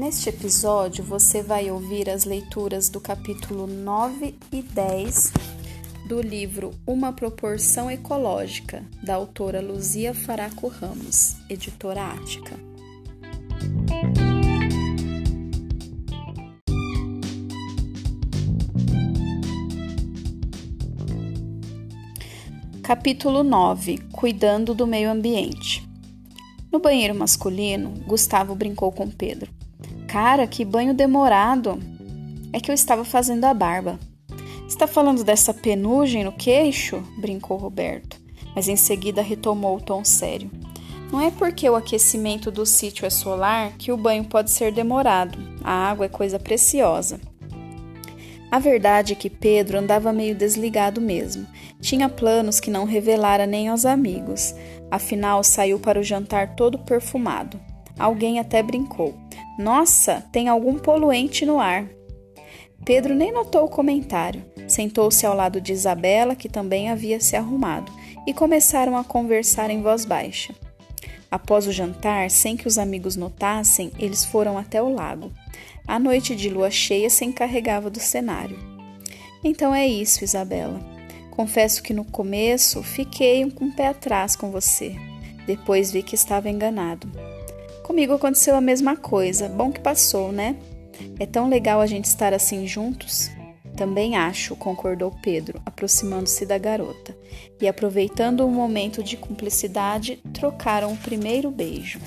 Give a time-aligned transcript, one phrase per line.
[0.00, 5.30] Neste episódio, você vai ouvir as leituras do capítulo 9 e 10
[6.08, 12.58] do livro Uma Proporção Ecológica, da autora Luzia Faraco Ramos, editora Ática.
[22.82, 25.86] Capítulo 9 Cuidando do Meio Ambiente
[26.72, 29.60] No banheiro masculino, Gustavo brincou com Pedro.
[30.10, 31.78] Cara, que banho demorado!
[32.52, 33.96] É que eu estava fazendo a barba.
[34.66, 37.00] Está falando dessa penugem no queixo?
[37.16, 38.20] brincou Roberto,
[38.52, 40.50] mas em seguida retomou o tom sério.
[41.12, 45.38] Não é porque o aquecimento do sítio é solar que o banho pode ser demorado.
[45.62, 47.20] A água é coisa preciosa.
[48.50, 51.46] A verdade é que Pedro andava meio desligado mesmo.
[51.80, 54.56] Tinha planos que não revelara nem aos amigos.
[54.90, 57.69] Afinal, saiu para o jantar todo perfumado.
[57.98, 59.14] Alguém até brincou.
[59.58, 61.86] Nossa, tem algum poluente no ar.
[62.84, 64.42] Pedro nem notou o comentário.
[64.66, 67.92] Sentou-se ao lado de Isabela, que também havia se arrumado,
[68.26, 70.54] e começaram a conversar em voz baixa.
[71.30, 75.30] Após o jantar, sem que os amigos notassem, eles foram até o lago.
[75.86, 78.58] A noite de lua cheia se encarregava do cenário.
[79.42, 80.80] Então é isso, Isabela.
[81.30, 84.94] Confesso que no começo fiquei um com o pé atrás com você.
[85.46, 87.10] Depois vi que estava enganado.
[87.90, 89.48] Comigo aconteceu a mesma coisa.
[89.48, 90.54] Bom que passou, né?
[91.18, 93.28] É tão legal a gente estar assim juntos.
[93.76, 97.18] Também acho, concordou Pedro, aproximando-se da garota.
[97.60, 101.98] E aproveitando um momento de cumplicidade, trocaram o primeiro beijo.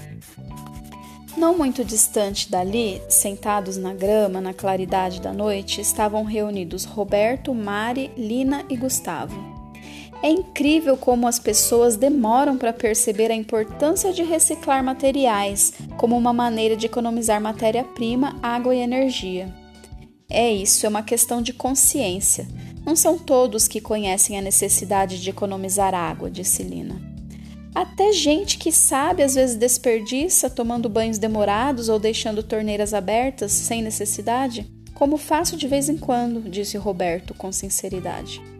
[1.35, 8.09] Não muito distante dali, sentados na grama, na claridade da noite, estavam reunidos Roberto, Mari,
[8.15, 9.52] Lina e Gustavo.
[10.23, 16.31] É incrível como as pessoas demoram para perceber a importância de reciclar materiais como uma
[16.31, 19.53] maneira de economizar matéria-prima, água e energia.
[20.29, 22.47] É isso, é uma questão de consciência.
[22.85, 27.01] Não são todos que conhecem a necessidade de economizar água, disse Lina.
[27.75, 33.81] Até gente que sabe às vezes desperdiça tomando banhos demorados ou deixando torneiras abertas sem
[33.81, 38.53] necessidade, como faço de vez em quando, disse Roberto com sinceridade.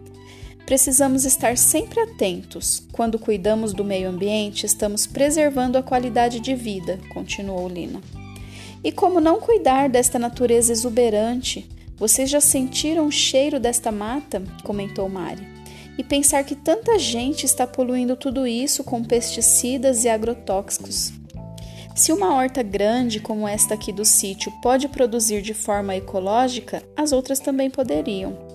[0.66, 2.82] Precisamos estar sempre atentos.
[2.90, 8.00] Quando cuidamos do meio ambiente, estamos preservando a qualidade de vida, continuou Lina.
[8.82, 11.68] E como não cuidar desta natureza exuberante?
[11.96, 14.42] Vocês já sentiram o cheiro desta mata?
[14.62, 15.46] comentou Mari.
[15.96, 21.12] E pensar que tanta gente está poluindo tudo isso com pesticidas e agrotóxicos.
[21.94, 27.12] Se uma horta grande como esta aqui do sítio pode produzir de forma ecológica, as
[27.12, 28.53] outras também poderiam.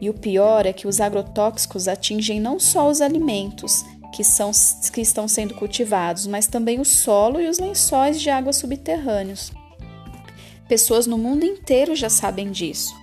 [0.00, 4.50] E o pior é que os agrotóxicos atingem não só os alimentos que, são,
[4.92, 9.52] que estão sendo cultivados, mas também o solo e os lençóis de água subterrâneos.
[10.68, 12.94] Pessoas no mundo inteiro já sabem disso,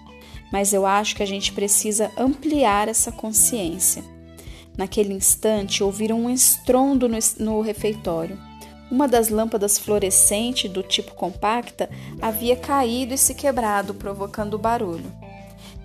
[0.51, 4.03] mas eu acho que a gente precisa ampliar essa consciência.
[4.77, 8.37] Naquele instante, ouviram um estrondo no, no refeitório.
[8.91, 11.89] Uma das lâmpadas fluorescente do tipo compacta
[12.21, 15.11] havia caído e se quebrado, provocando barulho.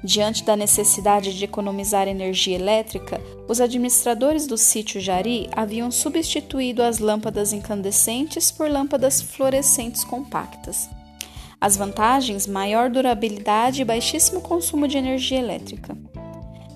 [0.02, 6.98] Diante da necessidade de economizar energia elétrica, os administradores do sítio Jari haviam substituído as
[6.98, 10.88] lâmpadas incandescentes por lâmpadas fluorescentes compactas.
[11.60, 15.94] As vantagens: maior durabilidade e baixíssimo consumo de energia elétrica.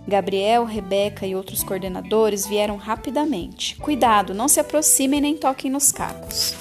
[0.06, 3.74] Gabriel, Rebeca e outros coordenadores vieram rapidamente.
[3.76, 6.54] Cuidado, não se aproximem nem toquem nos cacos.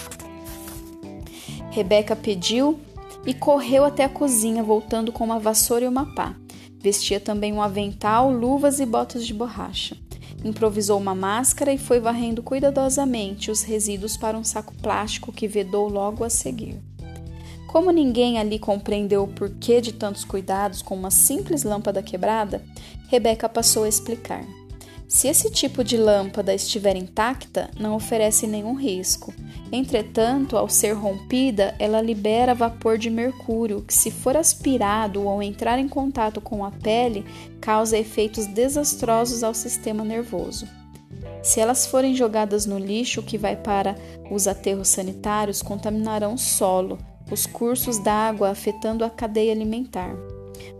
[1.71, 2.79] Rebeca pediu
[3.25, 6.33] e correu até a cozinha, voltando com uma vassoura e uma pá.
[6.83, 9.95] Vestia também um avental, luvas e botas de borracha.
[10.43, 15.87] Improvisou uma máscara e foi varrendo cuidadosamente os resíduos para um saco plástico que vedou
[15.87, 16.77] logo a seguir.
[17.67, 22.61] Como ninguém ali compreendeu o porquê de tantos cuidados com uma simples lâmpada quebrada,
[23.07, 24.45] Rebeca passou a explicar.
[25.07, 29.33] Se esse tipo de lâmpada estiver intacta, não oferece nenhum risco.
[29.75, 35.79] Entretanto, ao ser rompida, ela libera vapor de mercúrio, que, se for aspirado ou entrar
[35.79, 37.25] em contato com a pele,
[37.59, 40.67] causa efeitos desastrosos ao sistema nervoso.
[41.41, 43.95] Se elas forem jogadas no lixo que vai para
[44.29, 46.99] os aterros sanitários, contaminarão o solo,
[47.31, 50.15] os cursos d'água, afetando a cadeia alimentar.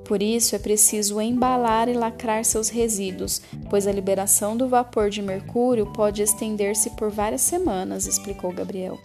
[0.05, 5.21] Por isso é preciso embalar e lacrar seus resíduos, pois a liberação do vapor de
[5.21, 8.99] mercúrio pode estender-se por várias semanas, explicou Gabriel.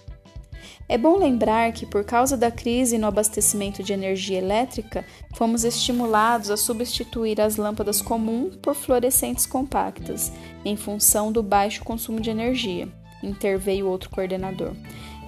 [0.88, 5.04] É bom lembrar que, por causa da crise no abastecimento de energia elétrica,
[5.34, 10.32] fomos estimulados a substituir as lâmpadas comuns por fluorescentes compactas,
[10.64, 12.88] em função do baixo consumo de energia,
[13.22, 14.72] interveio outro coordenador.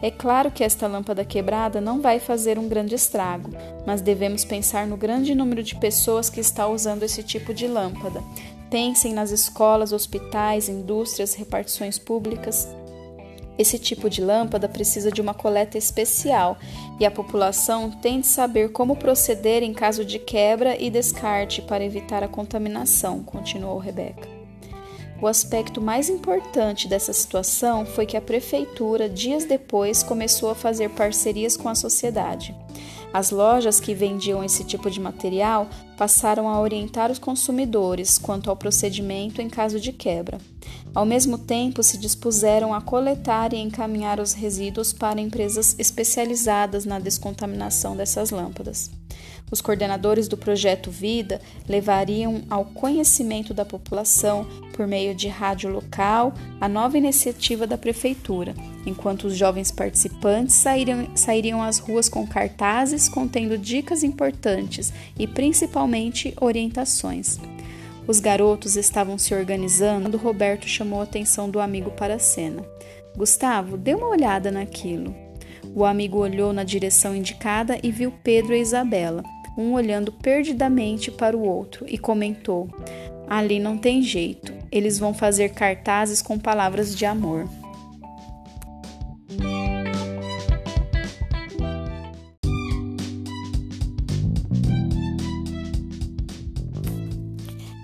[0.03, 3.51] É claro que esta lâmpada quebrada não vai fazer um grande estrago,
[3.87, 8.23] mas devemos pensar no grande número de pessoas que está usando esse tipo de lâmpada.
[8.71, 12.67] Pensem nas escolas, hospitais, indústrias, repartições públicas.
[13.59, 16.57] Esse tipo de lâmpada precisa de uma coleta especial
[16.99, 21.85] e a população tem de saber como proceder em caso de quebra e descarte para
[21.85, 24.40] evitar a contaminação, continuou Rebeca.
[25.23, 30.89] O aspecto mais importante dessa situação foi que a prefeitura, dias depois, começou a fazer
[30.91, 32.55] parcerias com a sociedade.
[33.13, 38.57] As lojas que vendiam esse tipo de material passaram a orientar os consumidores quanto ao
[38.57, 40.39] procedimento em caso de quebra.
[40.95, 46.99] Ao mesmo tempo, se dispuseram a coletar e encaminhar os resíduos para empresas especializadas na
[46.99, 48.91] descontaminação dessas lâmpadas.
[49.51, 56.33] Os coordenadores do projeto Vida levariam ao conhecimento da população, por meio de rádio local,
[56.61, 58.55] a nova iniciativa da prefeitura,
[58.87, 66.35] enquanto os jovens participantes sairiam, sairiam às ruas com cartazes contendo dicas importantes e principalmente
[66.41, 67.39] orientações.
[68.07, 72.65] Os garotos estavam se organizando quando Roberto chamou a atenção do amigo para a cena.
[73.17, 75.15] Gustavo, dê uma olhada naquilo.
[75.73, 79.23] O amigo olhou na direção indicada e viu Pedro e Isabela,
[79.61, 82.69] um olhando perdidamente para o outro, e comentou:
[83.29, 87.49] Ali não tem jeito, eles vão fazer cartazes com palavras de amor.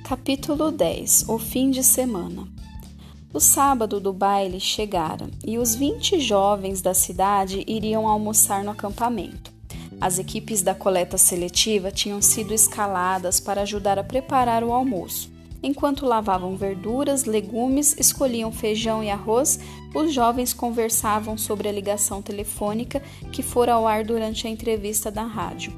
[0.04, 2.46] Capítulo 10 O fim de semana
[3.36, 9.55] o sábado do baile chegara e os 20 jovens da cidade iriam almoçar no acampamento.
[10.00, 15.34] As equipes da coleta seletiva tinham sido escaladas para ajudar a preparar o almoço.
[15.62, 19.58] Enquanto lavavam verduras, legumes, escolhiam feijão e arroz,
[19.94, 23.02] os jovens conversavam sobre a ligação telefônica
[23.32, 25.72] que fora ao ar durante a entrevista da rádio.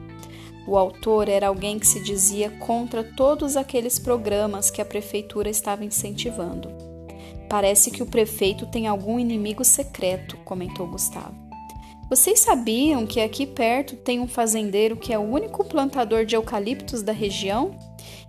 [0.66, 5.84] O autor era alguém que se dizia contra todos aqueles programas que a prefeitura estava
[5.84, 6.68] incentivando.
[7.48, 11.47] Parece que o prefeito tem algum inimigo secreto, comentou Gustavo.
[12.08, 17.02] Vocês sabiam que aqui perto tem um fazendeiro que é o único plantador de eucaliptos
[17.02, 17.76] da região?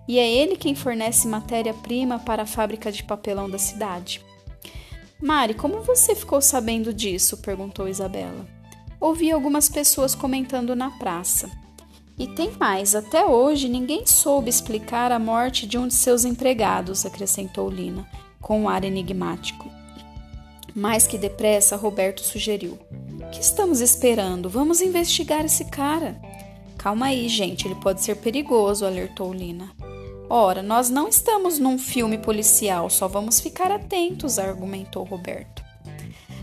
[0.06, 4.22] E é ele quem fornece matéria-prima para a fábrica de papelão da cidade.
[5.22, 7.38] Mari, como você ficou sabendo disso?
[7.38, 8.46] perguntou Isabela.
[9.00, 11.50] Ouvi algumas pessoas comentando na praça.
[12.18, 17.06] E tem mais, até hoje ninguém soube explicar a morte de um de seus empregados,
[17.06, 18.06] acrescentou Lina
[18.42, 19.79] com um ar enigmático.
[20.76, 22.78] Mais que depressa, Roberto sugeriu:
[23.32, 24.50] Que estamos esperando?
[24.50, 26.20] Vamos investigar esse cara.
[26.78, 29.72] Calma aí, gente, ele pode ser perigoso, alertou Lina.
[30.30, 35.64] Ora, nós não estamos num filme policial, só vamos ficar atentos, argumentou Roberto.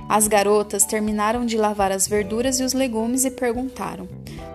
[0.08, 4.08] As garotas terminaram de lavar as verduras e os legumes e perguntaram: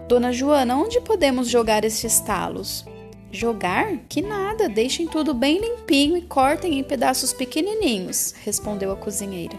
[0.07, 2.85] Dona Joana, onde podemos jogar estes talos?
[3.31, 3.97] Jogar?
[4.09, 9.57] Que nada, deixem tudo bem limpinho e cortem em pedaços pequenininhos, respondeu a cozinheira.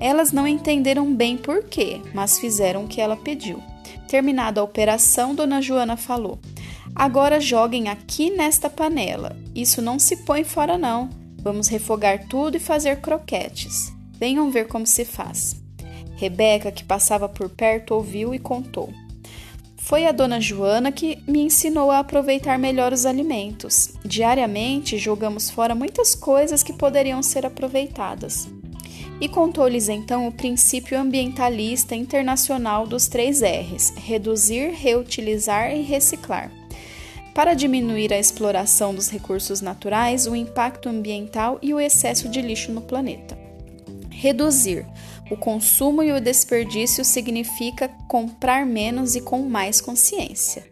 [0.00, 3.62] Elas não entenderam bem por quê, mas fizeram o que ela pediu.
[4.08, 6.38] Terminada a operação, Dona Joana falou:
[6.94, 9.36] Agora joguem aqui nesta panela.
[9.54, 11.10] Isso não se põe fora, não.
[11.42, 13.92] Vamos refogar tudo e fazer croquetes.
[14.18, 15.62] Venham ver como se faz.
[16.16, 18.92] Rebeca, que passava por perto, ouviu e contou.
[19.76, 23.90] Foi a dona Joana que me ensinou a aproveitar melhor os alimentos.
[24.04, 28.48] Diariamente jogamos fora muitas coisas que poderiam ser aproveitadas.
[29.20, 36.50] E contou-lhes então o princípio ambientalista internacional dos três R's: reduzir, reutilizar e reciclar.
[37.34, 42.72] Para diminuir a exploração dos recursos naturais, o impacto ambiental e o excesso de lixo
[42.72, 43.38] no planeta.
[44.10, 44.86] Reduzir
[45.30, 50.64] o consumo e o desperdício significa comprar menos e com mais consciência.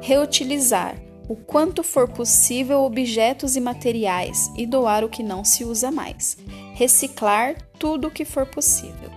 [0.00, 0.96] Reutilizar
[1.28, 6.36] o quanto for possível objetos e materiais e doar o que não se usa mais.
[6.74, 9.10] Reciclar tudo o que for possível.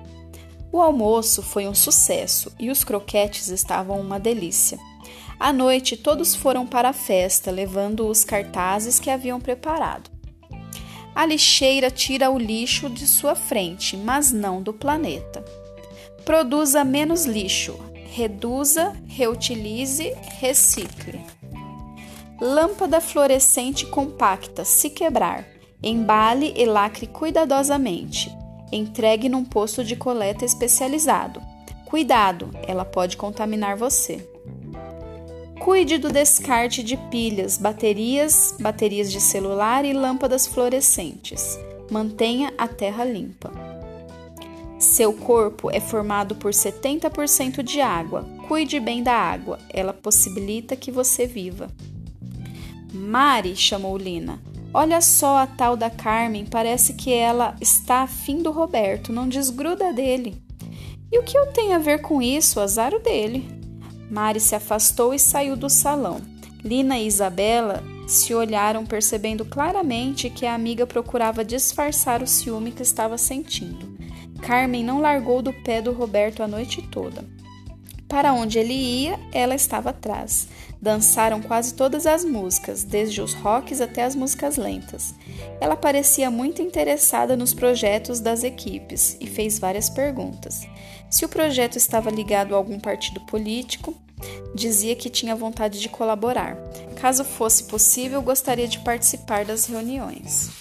[0.71, 4.77] O almoço foi um sucesso e os croquetes estavam uma delícia.
[5.39, 10.11] À noite, todos foram para a festa, levando os cartazes que haviam preparado.
[11.15, 15.45] A lixeira tira o lixo de sua frente, mas não do planeta.
[16.25, 17.77] Produza menos lixo.
[18.11, 21.19] Reduza, reutilize, recicle.
[22.41, 25.45] Lâmpada fluorescente compacta, se quebrar,
[25.81, 28.31] embale e lacre cuidadosamente.
[28.71, 31.41] Entregue num posto de coleta especializado.
[31.85, 34.27] Cuidado, ela pode contaminar você.
[35.63, 41.57] Cuide do descarte de pilhas, baterias, baterias de celular e lâmpadas fluorescentes.
[41.89, 43.49] Mantenha a terra limpa.
[44.77, 48.27] Seu corpo é formado por 70% de água.
[48.45, 51.69] Cuide bem da água, ela possibilita que você viva.
[52.93, 54.41] Mari, chamou Lina.
[54.73, 59.93] Olha só a tal da Carmen, parece que ela está afim do Roberto, não desgruda
[59.93, 60.43] dele.
[61.09, 62.59] E o que eu tenho a ver com isso?
[62.59, 63.62] Azar o dele.
[64.09, 66.21] Mari se afastou e saiu do salão.
[66.63, 72.81] Lina e Isabela se olharam, percebendo claramente que a amiga procurava disfarçar o ciúme que
[72.81, 73.97] estava sentindo.
[74.41, 77.25] Carmen não largou do pé do Roberto a noite toda.
[78.13, 80.47] Para onde ele ia, ela estava atrás.
[80.79, 85.15] Dançaram quase todas as músicas, desde os rocks até as músicas lentas.
[85.59, 90.61] Ela parecia muito interessada nos projetos das equipes e fez várias perguntas.
[91.09, 93.95] Se o projeto estava ligado a algum partido político,
[94.53, 96.55] dizia que tinha vontade de colaborar.
[97.01, 100.51] Caso fosse possível, gostaria de participar das reuniões.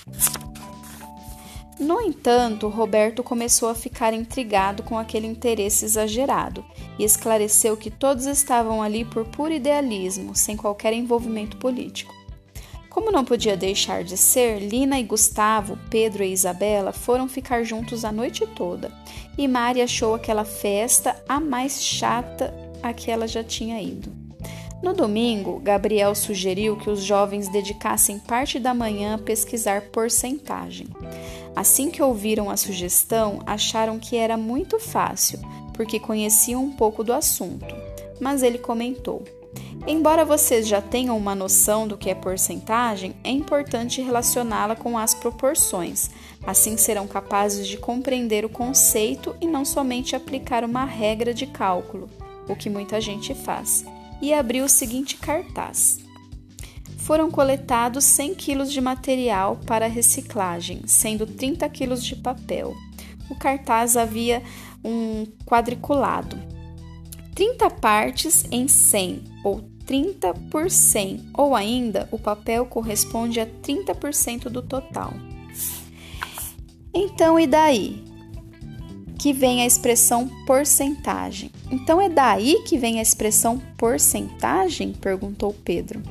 [1.80, 6.64] No entanto, Roberto começou a ficar intrigado com aquele interesse exagerado
[6.98, 12.14] e esclareceu que todos estavam ali por puro idealismo, sem qualquer envolvimento político.
[12.90, 18.04] Como não podia deixar de ser, Lina e Gustavo, Pedro e Isabela foram ficar juntos
[18.04, 18.92] a noite toda,
[19.38, 22.52] e Mari achou aquela festa a mais chata
[22.82, 24.21] a que ela já tinha ido.
[24.82, 30.88] No domingo, Gabriel sugeriu que os jovens dedicassem parte da manhã a pesquisar porcentagem.
[31.54, 35.38] Assim que ouviram a sugestão, acharam que era muito fácil,
[35.72, 37.72] porque conheciam um pouco do assunto.
[38.20, 39.22] Mas ele comentou:
[39.86, 45.14] Embora vocês já tenham uma noção do que é porcentagem, é importante relacioná-la com as
[45.14, 46.10] proporções.
[46.44, 52.10] Assim serão capazes de compreender o conceito e não somente aplicar uma regra de cálculo,
[52.48, 53.84] o que muita gente faz.
[54.22, 55.98] E abriu o seguinte cartaz:
[56.98, 62.74] foram coletados 100 kg de material para reciclagem, sendo 30 kg de papel.
[63.28, 64.40] O cartaz havia
[64.84, 66.38] um quadriculado.
[67.34, 74.44] 30 partes em 100 ou 30 por 100, ou ainda o papel corresponde a 30%
[74.44, 75.12] do total.
[76.94, 78.11] Então, e daí?
[79.22, 81.52] Que vem a expressão porcentagem.
[81.70, 84.92] Então, é daí que vem a expressão porcentagem?
[85.00, 86.02] perguntou Pedro.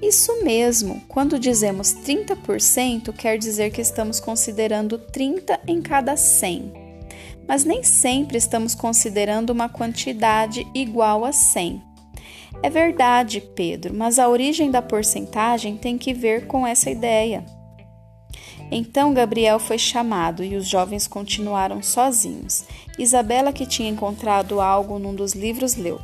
[0.00, 6.72] Isso mesmo, quando dizemos 30%, quer dizer que estamos considerando 30 em cada 100.
[7.46, 11.82] Mas nem sempre estamos considerando uma quantidade igual a 100.
[12.62, 17.44] É verdade, Pedro, mas a origem da porcentagem tem que ver com essa ideia.
[18.70, 22.64] Então Gabriel foi chamado e os jovens continuaram sozinhos.
[22.98, 26.00] Isabela, que tinha encontrado algo num dos livros, leu.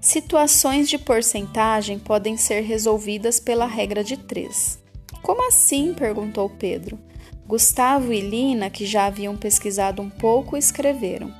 [0.00, 4.78] Situações de porcentagem podem ser resolvidas pela regra de 3.
[5.22, 5.94] Como assim?
[5.94, 6.98] perguntou Pedro.
[7.46, 11.32] Gustavo e Lina, que já haviam pesquisado um pouco, escreveram.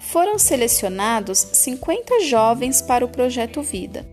[0.00, 4.08] Foram selecionados 50 jovens para o projeto Vida,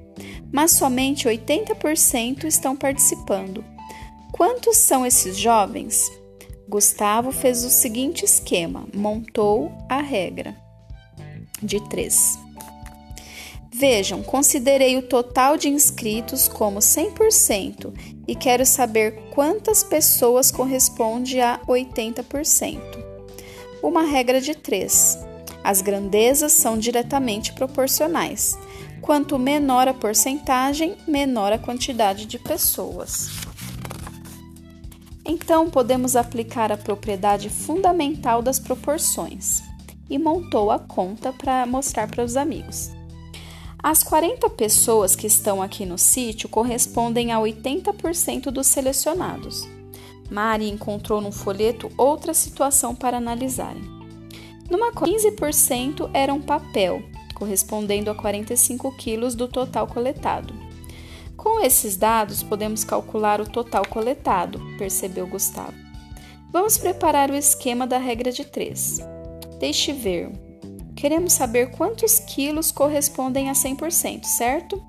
[0.52, 3.64] mas somente 80% estão participando.
[4.36, 6.12] Quantos são esses jovens?
[6.68, 10.54] Gustavo fez o seguinte esquema: montou a regra
[11.64, 12.38] de três.
[13.74, 17.94] Vejam, considerei o total de inscritos como 100%
[18.28, 22.78] e quero saber quantas pessoas corresponde a 80%.
[23.82, 25.18] Uma regra de três.
[25.64, 28.58] As grandezas são diretamente proporcionais.
[29.02, 33.45] Quanto menor a porcentagem, menor a quantidade de pessoas.
[35.26, 39.64] Então, podemos aplicar a propriedade fundamental das proporções.
[40.08, 42.92] E montou a conta para mostrar para os amigos.
[43.82, 49.68] As 40 pessoas que estão aqui no sítio correspondem a 80% dos selecionados.
[50.30, 53.84] Mari encontrou num folheto outra situação para analisarem.
[54.70, 57.04] Numa 15% era um papel,
[57.36, 60.65] correspondendo a 45 quilos do total coletado.
[61.46, 65.76] Com esses dados, podemos calcular o total coletado, percebeu Gustavo.
[66.52, 69.02] Vamos preparar o esquema da regra de 3.
[69.60, 70.32] Deixe ver.
[70.96, 74.84] Queremos saber quantos quilos correspondem a 100%, certo?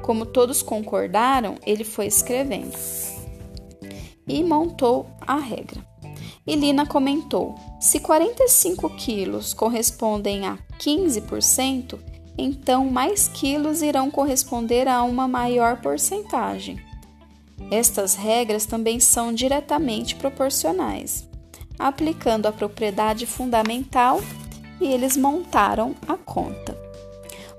[0.00, 2.78] Como todos concordaram, ele foi escrevendo
[4.26, 5.86] e montou a regra.
[6.46, 15.02] E Lina comentou: se 45 quilos correspondem a 15%, então mais quilos irão corresponder a
[15.02, 16.78] uma maior porcentagem.
[17.70, 21.28] Estas regras também são diretamente proporcionais.
[21.78, 24.20] Aplicando a propriedade fundamental,
[24.80, 26.76] e eles montaram a conta.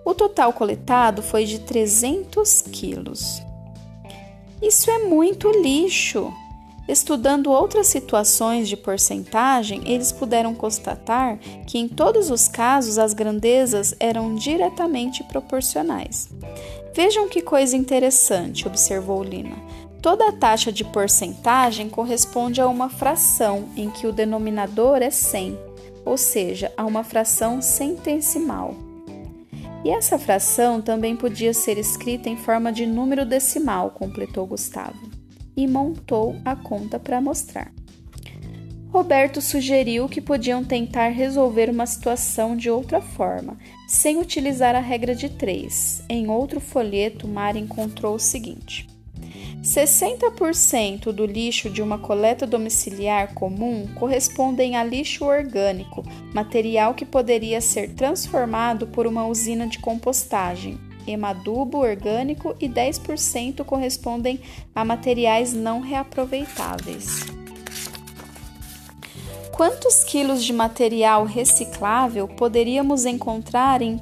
[0.06, 3.42] O total coletado foi de 300 quilos.
[4.62, 6.32] Isso é muito lixo.
[6.88, 13.96] Estudando outras situações de porcentagem, eles puderam constatar que em todos os casos as grandezas
[14.00, 16.30] eram diretamente proporcionais.
[16.94, 19.56] Vejam que coisa interessante, observou Lina.
[20.00, 25.58] Toda a taxa de porcentagem corresponde a uma fração em que o denominador é 100,
[26.06, 28.76] ou seja, a uma fração centesimal.
[29.84, 35.15] E essa fração também podia ser escrita em forma de número decimal, completou Gustavo
[35.56, 37.72] e montou a conta para mostrar.
[38.96, 43.58] Roberto sugeriu que podiam tentar resolver uma situação de outra forma,
[43.88, 46.02] sem utilizar a regra de três.
[46.08, 48.88] Em outro folheto, Mari encontrou o seguinte:
[49.62, 56.02] 60% do lixo de uma coleta domiciliar comum correspondem a lixo orgânico,
[56.34, 64.40] material que poderia ser transformado por uma usina de compostagem, hemadubo orgânico e 10% correspondem
[64.74, 67.26] a materiais não reaproveitáveis.
[69.52, 74.02] Quantos quilos de material reciclável poderíamos encontrar em,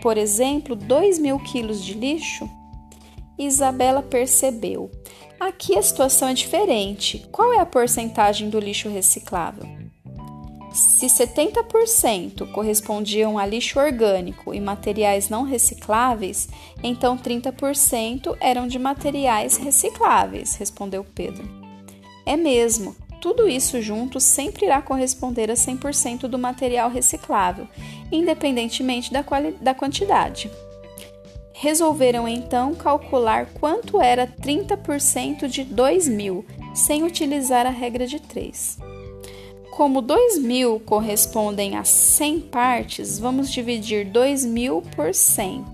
[0.00, 2.48] por exemplo, 2 mil quilos de lixo?
[3.38, 4.90] Isabela percebeu.
[5.38, 7.26] Aqui a situação é diferente.
[7.30, 9.83] Qual é a porcentagem do lixo reciclável?
[10.74, 16.48] Se 70% correspondiam a lixo orgânico e materiais não recicláveis,
[16.82, 21.48] então 30% eram de materiais recicláveis, respondeu Pedro.
[22.26, 27.68] É mesmo, tudo isso junto sempre irá corresponder a 100% do material reciclável,
[28.10, 29.24] independentemente da,
[29.60, 30.50] da quantidade.
[31.52, 38.93] Resolveram então calcular quanto era 30% de 2 mil, sem utilizar a regra de 3.
[39.76, 45.64] Como 2.000 correspondem a 100 partes, vamos dividir 2.000 por 100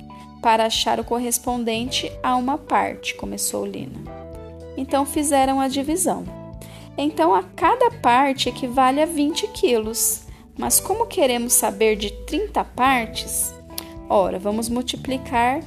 [0.40, 4.00] para achar o correspondente a uma parte, começou Lina.
[4.74, 6.24] Então fizeram a divisão.
[6.96, 10.22] Então a cada parte equivale a 20 quilos.
[10.56, 13.52] Mas como queremos saber de 30 partes?
[14.08, 15.60] Ora, vamos multiplicar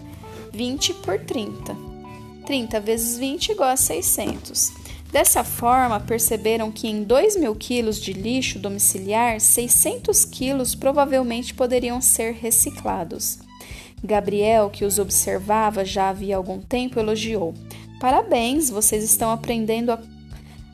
[0.52, 1.78] 20 por 30.
[2.48, 4.83] 30 vezes 20 igual a 600.
[5.14, 12.02] Dessa forma, perceberam que em 2 mil quilos de lixo domiciliar, 600 quilos provavelmente poderiam
[12.02, 13.38] ser reciclados.
[14.04, 17.54] Gabriel, que os observava já havia algum tempo, elogiou:
[18.00, 20.00] Parabéns, vocês estão aprendendo a,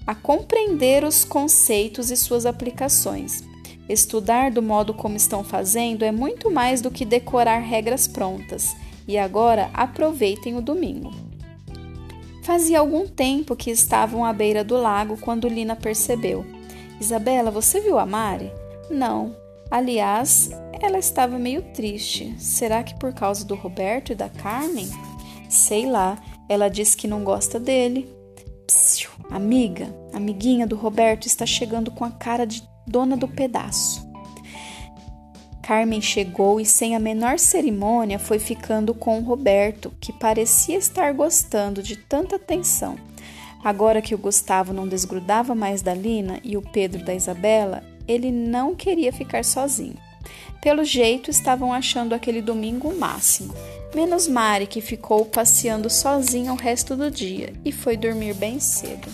[0.08, 3.44] a compreender os conceitos e suas aplicações.
[3.90, 8.74] Estudar do modo como estão fazendo é muito mais do que decorar regras prontas.
[9.06, 11.29] E agora aproveitem o domingo.
[12.44, 16.46] Fazia algum tempo que estavam à beira do lago quando Lina percebeu.
[17.00, 18.52] Isabela, você viu a Mari?
[18.90, 19.36] Não.
[19.70, 20.50] Aliás,
[20.82, 22.34] ela estava meio triste.
[22.40, 24.90] Será que por causa do Roberto e da Carmen?
[25.48, 28.10] Sei lá, ela disse que não gosta dele.
[28.66, 34.09] Psiu, amiga, amiguinha do Roberto está chegando com a cara de dona do pedaço.
[35.70, 41.84] Carmen chegou e, sem a menor cerimônia, foi ficando com Roberto, que parecia estar gostando
[41.84, 42.98] de tanta atenção.
[43.64, 48.32] Agora que o Gustavo não desgrudava mais da Lina e o Pedro da Isabela, ele
[48.32, 49.94] não queria ficar sozinho.
[50.60, 53.54] Pelo jeito, estavam achando aquele domingo o máximo.
[53.94, 59.08] Menos Mari, que ficou passeando sozinha o resto do dia e foi dormir bem cedo.